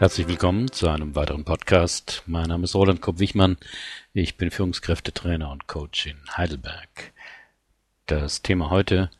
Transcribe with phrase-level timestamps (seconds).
[0.00, 2.22] Herzlich willkommen zu einem weiteren Podcast.
[2.24, 3.58] Mein Name ist Roland Kopp-Wichmann.
[4.14, 7.12] Ich bin Führungskräftetrainer und Coach in Heidelberg.
[8.06, 9.10] Das Thema heute,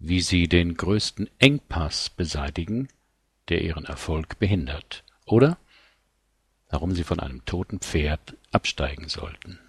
[0.00, 2.88] wie Sie den größten Engpass beseitigen,
[3.48, 5.04] der Ihren Erfolg behindert.
[5.24, 5.56] Oder
[6.68, 9.60] warum Sie von einem toten Pferd absteigen sollten.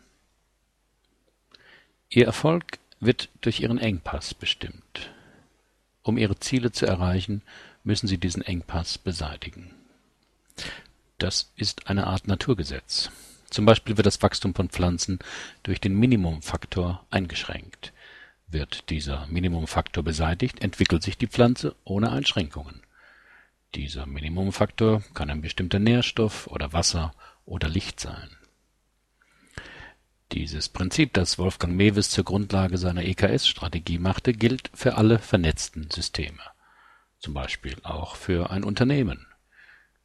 [2.09, 5.11] Ihr Erfolg wird durch Ihren Engpass bestimmt.
[6.01, 7.43] Um Ihre Ziele zu erreichen,
[7.84, 9.75] müssen Sie diesen Engpass beseitigen.
[11.18, 13.12] Das ist eine Art Naturgesetz.
[13.50, 15.20] Zum Beispiel wird das Wachstum von Pflanzen
[15.62, 17.93] durch den Minimumfaktor eingeschränkt.
[18.48, 22.82] Wird dieser Minimumfaktor beseitigt, entwickelt sich die Pflanze ohne Einschränkungen.
[23.76, 27.14] Dieser Minimumfaktor kann ein bestimmter Nährstoff oder Wasser
[27.46, 28.29] oder Licht sein.
[30.32, 36.42] Dieses Prinzip, das Wolfgang Mewes zur Grundlage seiner EKS-Strategie machte, gilt für alle vernetzten Systeme,
[37.20, 39.28] zum Beispiel auch für ein Unternehmen.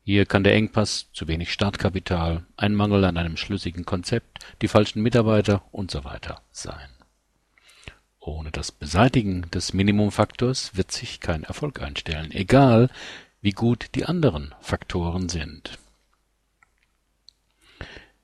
[0.08, 5.02] Hier kann der Engpass zu wenig Startkapital, ein Mangel an einem schlüssigen Konzept, die falschen
[5.02, 5.62] Mitarbeiter
[6.02, 6.88] weiter sein.
[8.18, 12.88] Ohne das Beseitigen des Minimumfaktors wird sich kein Erfolg einstellen, egal
[13.42, 15.78] wie gut die anderen Faktoren sind.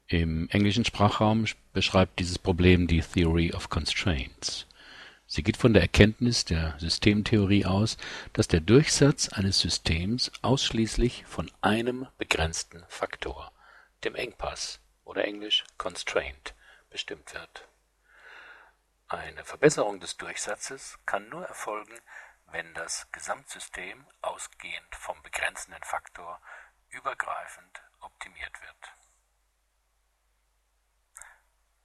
[0.06, 4.66] Im englischen Sprachraum beschreibt dieses Problem die Theory of Constraints.
[5.34, 7.96] Sie geht von der Erkenntnis der Systemtheorie aus,
[8.34, 13.50] dass der Durchsatz eines Systems ausschließlich von einem begrenzten Faktor,
[14.04, 16.54] dem Engpass oder englisch constraint,
[16.88, 17.66] bestimmt wird.
[19.08, 21.98] Eine Verbesserung des Durchsatzes kann nur erfolgen,
[22.52, 26.40] wenn das Gesamtsystem ausgehend vom begrenzenden Faktor
[26.90, 28.92] übergreifend optimiert wird.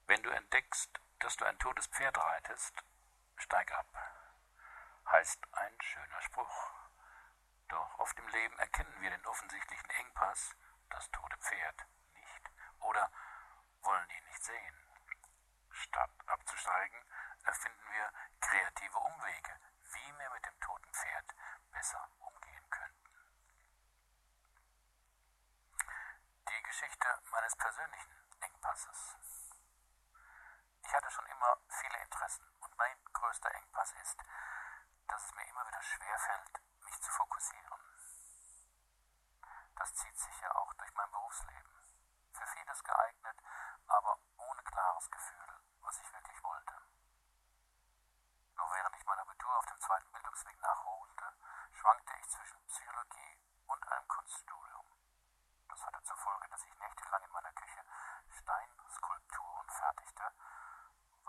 [0.05, 2.75] Wenn du entdeckst, dass du ein totes Pferd reitest,
[3.39, 3.87] steig ab,
[5.07, 6.71] heißt ein schöner Spruch.
[7.69, 10.55] Doch oft im Leben erkennen wir den offensichtlichen Engpass,
[10.89, 13.11] das tote Pferd, nicht oder
[13.81, 14.75] wollen ihn nicht sehen.
[15.71, 16.99] Statt abzusteigen,
[17.45, 19.59] erfinden wir kreative Umwege,
[19.93, 21.35] wie wir mit dem toten Pferd
[21.71, 23.09] besser umgehen könnten.
[26.49, 28.11] Die Geschichte meines persönlichen
[28.41, 29.15] Engpasses.
[30.83, 34.23] Ich hatte schon immer viele Interessen und mein größter Engpass ist,
[35.07, 37.79] dass es mir immer wieder schwerfällt, mich zu fokussieren.
[39.75, 41.71] Das zieht sich ja auch durch mein Berufsleben.
[42.33, 43.37] Für vieles geeignet,
[43.85, 46.73] aber ohne klares Gefühl, was ich wirklich wollte.
[48.55, 51.33] Noch während ich mein Abitur auf dem zweiten Bildungsweg nachholte,
[51.73, 53.37] schwankte ich zwischen Psychologie
[53.67, 54.85] und einem Kunststudium.
[55.67, 57.85] Das hatte zur Folge, dass ich nächtelang in meiner Küche
[58.31, 60.33] Steinskulpturen fertigte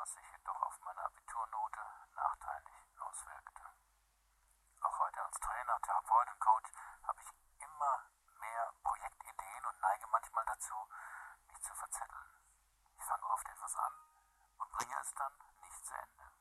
[0.01, 1.81] was sich jedoch auf meine Abiturnote
[2.15, 3.63] nachteilig auswirkte.
[4.81, 6.73] Auch heute als Trainer, Therapeut und Coach
[7.03, 7.29] habe ich
[7.59, 8.07] immer
[8.41, 10.75] mehr Projektideen und neige manchmal dazu,
[11.49, 12.33] mich zu verzetteln.
[12.97, 13.93] Ich fange oft etwas an
[14.59, 16.33] und bringe es dann nicht zu Ende,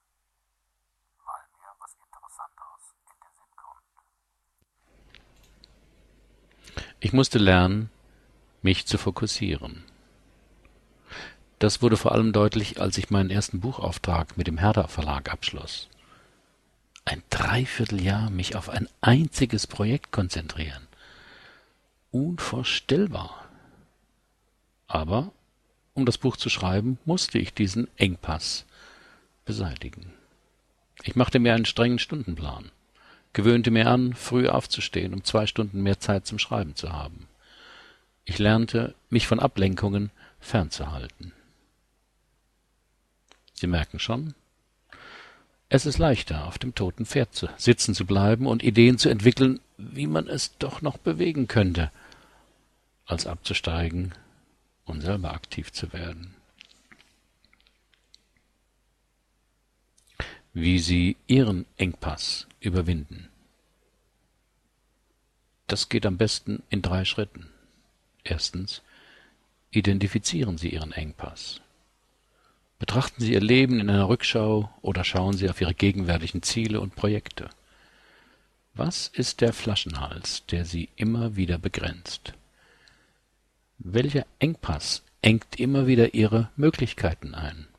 [1.26, 3.84] weil mir was Interessanteres in den Sinn kommt.
[7.00, 7.90] Ich musste lernen,
[8.62, 9.84] mich zu fokussieren.
[11.60, 15.90] Das wurde vor allem deutlich, als ich meinen ersten Buchauftrag mit dem Herder Verlag abschloss.
[17.06, 20.88] Ein Dreivierteljahr mich auf ein einziges Projekt konzentrieren.
[22.12, 23.46] Unvorstellbar.
[24.88, 25.32] Aber
[25.94, 28.66] um das Buch zu schreiben, musste ich diesen Engpass
[29.46, 30.14] beseitigen.
[31.04, 32.72] Ich machte mir einen strengen Stundenplan,
[33.34, 37.28] gewöhnte mir an, früh aufzustehen, um zwei Stunden mehr Zeit zum Schreiben zu haben.
[38.26, 41.34] Ich lernte, mich von Ablenkungen fernzuhalten.
[43.54, 44.34] Sie merken schon,
[45.72, 49.60] es ist leichter, auf dem toten Pferd zu, sitzen zu bleiben und Ideen zu entwickeln,
[49.78, 51.92] wie man es doch noch bewegen könnte,
[53.06, 54.14] als abzusteigen
[54.86, 56.34] und selber aktiv zu werden.
[60.62, 63.30] Wie Sie Ihren Engpass überwinden.
[65.68, 67.48] Das geht am besten in drei Schritten.
[68.26, 68.82] Erstens,
[69.72, 71.62] identifizieren Sie Ihren Engpass.
[72.78, 76.94] Betrachten Sie Ihr Leben in einer Rückschau oder schauen Sie auf Ihre gegenwärtigen Ziele und
[76.94, 77.50] Projekte.
[78.74, 82.34] Was ist der Flaschenhals, der Sie immer wieder begrenzt?
[83.78, 87.70] Welcher Engpass engt immer wieder Ihre Möglichkeiten ein?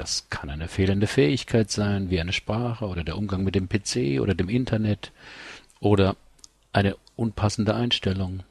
[0.00, 4.18] Das kann eine fehlende Fähigkeit sein, wie eine Sprache oder der Umgang mit dem PC
[4.22, 5.12] oder dem Internet
[5.78, 6.16] oder
[6.72, 8.42] eine unpassende Einstellung.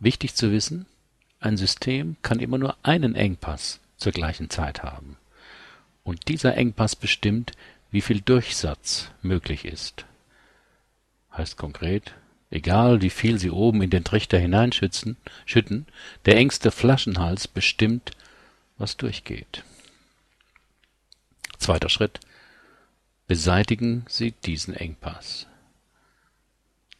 [0.00, 0.84] Wichtig zu wissen,
[1.40, 5.16] ein System kann immer nur einen Engpass zur gleichen Zeit haben.
[6.04, 7.52] Und dieser Engpass bestimmt,
[7.90, 10.04] wie viel Durchsatz möglich ist.
[11.34, 12.12] Heißt konkret,
[12.50, 15.86] Egal wie viel Sie oben in den Trichter hineinschütten, schütten,
[16.26, 18.12] der engste Flaschenhals bestimmt,
[18.78, 19.64] was durchgeht.
[21.58, 22.20] Zweiter Schritt.
[23.26, 25.46] Beseitigen Sie diesen Engpass.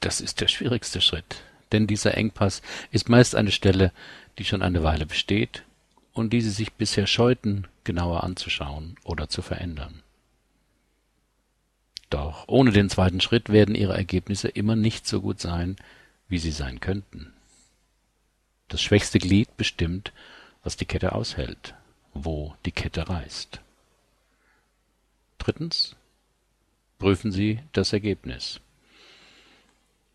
[0.00, 1.42] Das ist der schwierigste Schritt,
[1.72, 3.92] denn dieser Engpass ist meist eine Stelle,
[4.38, 5.64] die schon eine Weile besteht
[6.12, 10.02] und die Sie sich bisher scheuten, genauer anzuschauen oder zu verändern.
[12.10, 15.76] Doch ohne den zweiten Schritt werden Ihre Ergebnisse immer nicht so gut sein,
[16.28, 17.32] wie sie sein könnten.
[18.68, 20.12] Das schwächste Glied bestimmt,
[20.62, 21.74] was die Kette aushält,
[22.14, 23.60] wo die Kette reißt.
[25.38, 25.96] Drittens.
[26.98, 28.60] Prüfen Sie das Ergebnis.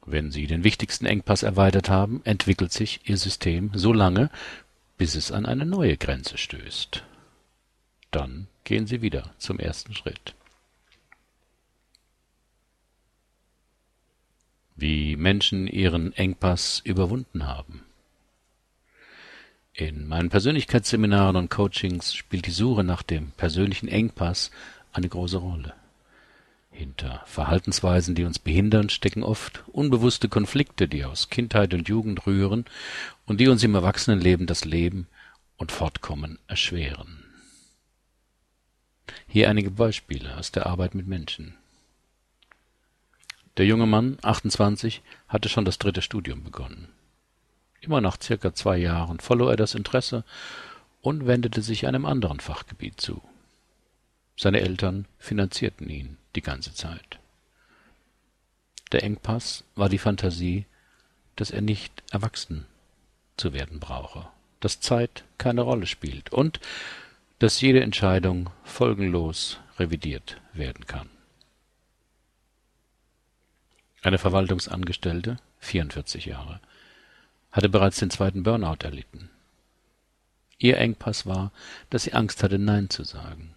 [0.06, 4.30] Wenn Sie den wichtigsten Engpass erweitert haben, entwickelt sich Ihr System so lange,
[4.98, 7.04] bis es an eine neue Grenze stößt.
[8.12, 10.36] Dann gehen Sie wieder zum ersten Schritt.
[14.76, 17.84] Wie Menschen ihren Engpass überwunden haben.
[19.76, 24.52] In meinen Persönlichkeitsseminaren und Coachings spielt die Suche nach dem persönlichen Engpass
[24.92, 25.74] eine große Rolle.
[26.70, 32.66] Hinter Verhaltensweisen, die uns behindern, stecken oft unbewusste Konflikte, die aus Kindheit und Jugend rühren
[33.26, 35.08] und die uns im Erwachsenenleben das Leben
[35.58, 37.24] und Fortkommen erschweren.
[39.28, 41.56] Hier einige Beispiele aus der Arbeit mit Menschen.
[43.58, 46.90] Der junge Mann, 28, hatte schon das dritte Studium begonnen.
[47.84, 50.24] Immer nach circa zwei Jahren verlor er das Interesse
[51.02, 53.22] und wendete sich einem anderen Fachgebiet zu.
[54.38, 57.20] Seine Eltern finanzierten ihn die ganze Zeit.
[58.94, 60.66] Der Engpass war die Fantasie,
[61.36, 62.66] dass er nicht erwachsen
[63.36, 64.30] zu werden brauche,
[64.62, 66.62] dass Zeit keine Rolle spielt und
[67.40, 71.10] dass jede Entscheidung folgenlos revidiert werden kann.
[74.02, 76.62] Eine Verwaltungsangestellte, 44 Jahre,
[77.54, 79.30] hatte bereits den zweiten Burnout erlitten.
[80.58, 81.52] Ihr Engpass war,
[81.90, 83.56] dass sie Angst hatte, Nein zu sagen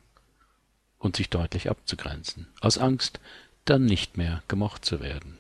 [0.99, 3.21] und sich deutlich abzugrenzen, aus Angst,
[3.65, 5.39] dann nicht mehr gemocht zu werden.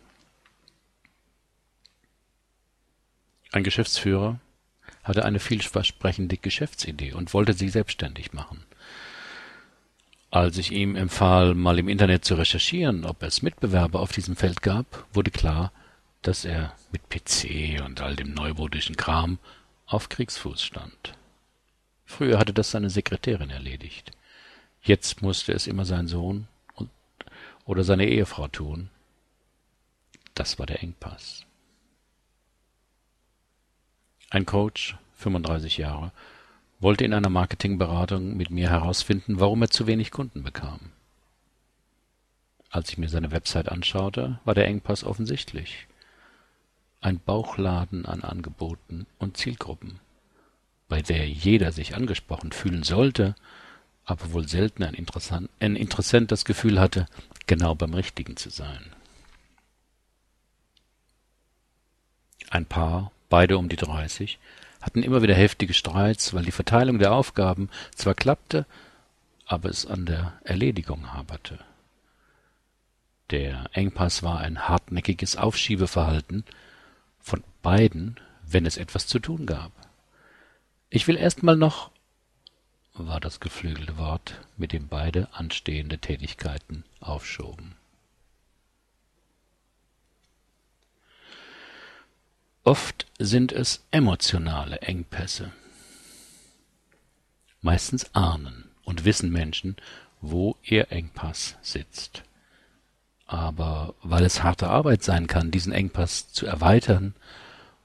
[3.52, 4.40] Ein Geschäftsführer
[5.04, 8.64] hatte eine vielversprechende Geschäftsidee und wollte sie selbstständig machen.
[10.30, 14.62] Als ich ihm empfahl, mal im Internet zu recherchieren, ob es Mitbewerber auf diesem Feld
[14.62, 15.72] gab, wurde klar,
[16.26, 19.38] dass er mit PC und all dem neubodischen Kram
[19.86, 21.14] auf Kriegsfuß stand.
[22.04, 24.10] Früher hatte das seine Sekretärin erledigt.
[24.82, 26.90] Jetzt musste es immer sein Sohn und,
[27.64, 28.90] oder seine Ehefrau tun.
[30.34, 31.46] Das war der Engpass.
[34.30, 36.10] Ein Coach, 35 Jahre,
[36.80, 40.90] wollte in einer Marketingberatung mit mir herausfinden, warum er zu wenig Kunden bekam.
[42.68, 45.86] Als ich mir seine Website anschaute, war der Engpass offensichtlich.
[47.00, 50.00] Ein Bauchladen an Angeboten und Zielgruppen,
[50.88, 53.34] bei der jeder sich angesprochen fühlen sollte
[54.06, 57.06] aber wohl selten ein Interessant, ein Interessent das Gefühl hatte,
[57.46, 58.92] genau beim Richtigen zu sein.
[62.48, 64.38] Ein Paar, beide um die dreißig,
[64.80, 68.64] hatten immer wieder heftige Streits, weil die Verteilung der Aufgaben zwar klappte,
[69.44, 71.58] aber es an der Erledigung haperte.
[73.30, 76.44] Der Engpass war ein hartnäckiges Aufschiebeverhalten
[77.66, 78.14] beiden,
[78.46, 79.72] wenn es etwas zu tun gab.
[80.88, 81.90] Ich will erst mal noch
[82.94, 87.74] war das geflügelte Wort, mit dem beide anstehende Tätigkeiten aufschoben.
[92.62, 95.50] Oft sind es emotionale Engpässe.
[97.62, 99.74] Meistens ahnen und wissen Menschen,
[100.20, 102.22] wo ihr Engpass sitzt.
[103.26, 107.16] Aber weil es harte Arbeit sein kann, diesen Engpass zu erweitern,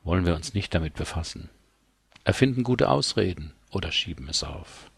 [0.04, 1.50] wollen wir uns nicht damit befassen,
[2.24, 4.90] erfinden gute Ausreden oder schieben es auf.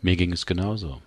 [0.00, 1.00] Mir ging es genauso.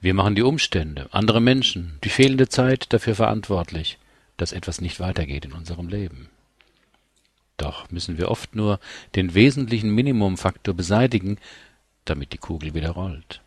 [0.00, 3.98] Wir machen die Umstände, andere Menschen, die fehlende Zeit dafür verantwortlich,
[4.36, 6.28] dass etwas nicht weitergeht in unserem Leben.
[7.56, 8.80] Doch müssen wir oft nur
[9.14, 11.38] den wesentlichen Minimumfaktor beseitigen,
[12.04, 13.40] damit die Kugel wieder rollt.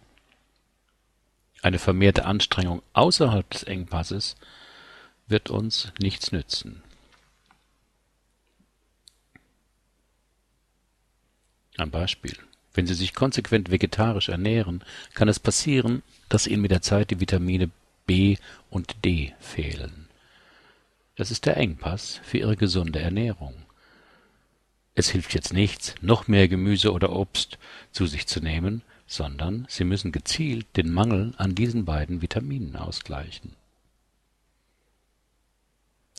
[1.61, 4.35] Eine vermehrte Anstrengung außerhalb des Engpasses
[5.27, 6.81] wird uns nichts nützen.
[11.77, 12.35] Ein Beispiel.
[12.73, 17.19] Wenn Sie sich konsequent vegetarisch ernähren, kann es passieren, dass Ihnen mit der Zeit die
[17.19, 17.69] Vitamine
[18.05, 18.37] B
[18.69, 20.07] und D fehlen.
[21.15, 23.55] Das ist der Engpass für Ihre gesunde Ernährung.
[24.93, 27.57] Es hilft jetzt nichts, noch mehr Gemüse oder Obst
[27.91, 33.55] zu sich zu nehmen, sondern Sie müssen gezielt den Mangel an diesen beiden Vitaminen ausgleichen.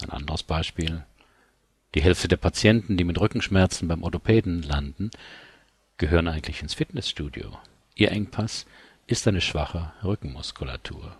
[0.00, 1.04] Ein anderes Beispiel.
[1.94, 5.10] Die Hälfte der Patienten, die mit Rückenschmerzen beim Orthopäden landen,
[5.96, 7.58] gehören eigentlich ins Fitnessstudio.
[7.94, 8.66] Ihr Engpass
[9.06, 11.16] ist eine schwache Rückenmuskulatur.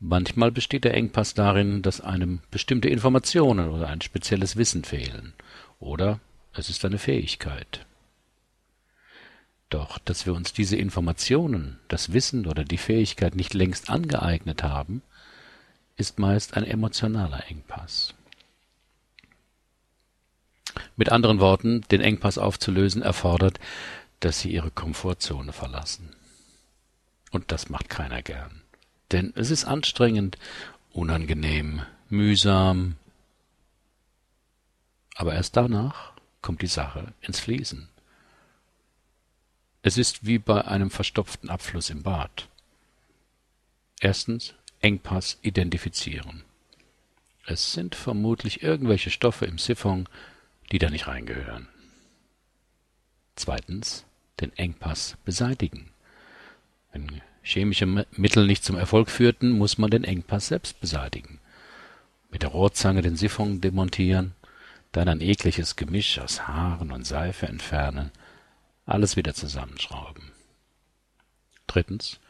[0.00, 5.32] Manchmal besteht der Engpass darin, dass einem bestimmte Informationen oder ein spezielles Wissen fehlen.
[5.78, 6.18] Oder
[6.54, 7.86] es ist eine Fähigkeit.
[9.68, 15.02] Doch, dass wir uns diese Informationen, das Wissen oder die Fähigkeit nicht längst angeeignet haben,
[15.96, 18.14] ist meist ein emotionaler Engpass.
[20.96, 23.58] Mit anderen Worten, den Engpass aufzulösen erfordert,
[24.20, 26.14] dass Sie Ihre Komfortzone verlassen.
[27.30, 28.62] Und das macht keiner gern.
[29.10, 30.38] Denn es ist anstrengend,
[30.92, 32.96] unangenehm, mühsam.
[35.14, 37.88] Aber erst danach kommt die Sache ins Fließen.
[39.82, 42.48] Es ist wie bei einem verstopften Abfluss im Bad.
[44.00, 46.44] Erstens Engpass identifizieren.
[47.46, 50.08] Es sind vermutlich irgendwelche Stoffe im Siphon,
[50.70, 51.68] die da nicht reingehören.
[53.36, 54.04] Zweitens
[54.40, 55.90] den Engpass beseitigen.
[56.92, 61.40] Wenn chemische Mittel nicht zum Erfolg führten, muss man den Engpass selbst beseitigen.
[62.30, 64.34] Mit der Rohrzange den Siphon demontieren,
[64.90, 68.10] dann ein ekliges Gemisch aus Haaren und Seife entfernen,
[68.84, 70.32] alles wieder zusammenschrauben.
[71.66, 72.20] Drittens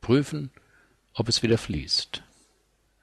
[0.00, 0.50] prüfen,
[1.14, 2.22] ob es wieder fließt.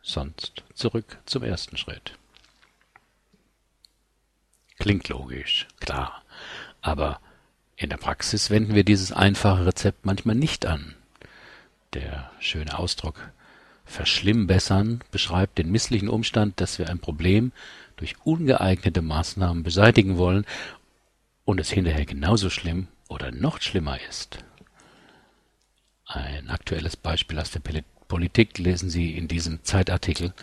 [0.03, 2.13] Sonst zurück zum ersten Schritt.
[4.79, 6.23] Klingt logisch, klar,
[6.81, 7.19] aber
[7.75, 10.95] in der Praxis wenden wir dieses einfache Rezept manchmal nicht an.
[11.93, 13.31] Der schöne Ausdruck
[13.85, 17.51] verschlimmbessern beschreibt den misslichen Umstand, dass wir ein Problem
[17.97, 20.45] durch ungeeignete Maßnahmen beseitigen wollen
[21.45, 24.43] und es hinterher genauso schlimm oder noch schlimmer ist.
[26.05, 27.59] Ein aktuelles Beispiel aus der
[28.11, 30.33] Politik lesen Sie in diesem Zeitartikel.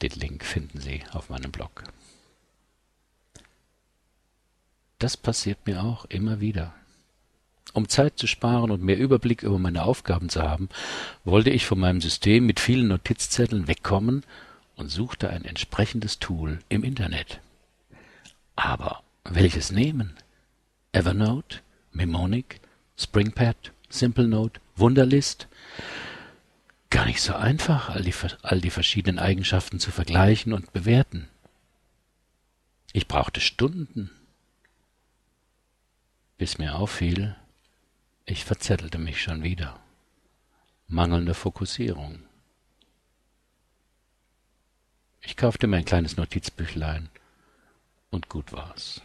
[0.00, 1.84] Den Link finden Sie auf meinem Blog.
[4.98, 6.72] Das passiert mir auch immer wieder.
[7.74, 10.70] Um Zeit zu sparen und mehr Überblick über meine Aufgaben zu haben,
[11.24, 14.24] wollte ich von meinem System mit vielen Notizzetteln wegkommen
[14.74, 17.42] und suchte ein entsprechendes Tool im Internet.
[18.56, 20.14] Aber welches nehmen?
[20.92, 21.58] Evernote,
[21.92, 22.62] Mnemonic,
[22.96, 25.48] Springpad, SimpleNote, Wunderlist?
[26.98, 31.28] Gar nicht so einfach, all die, all die verschiedenen Eigenschaften zu vergleichen und bewerten.
[32.92, 34.10] Ich brauchte Stunden,
[36.38, 37.36] bis mir auffiel,
[38.24, 39.78] ich verzettelte mich schon wieder.
[40.88, 42.18] Mangelnde Fokussierung.
[45.20, 47.10] Ich kaufte mir ein kleines Notizbüchlein
[48.10, 49.02] und gut war's.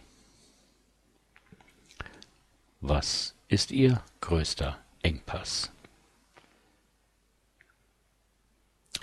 [2.80, 5.70] Was ist Ihr größter Engpass?